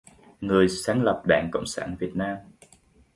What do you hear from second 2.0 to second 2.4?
Nam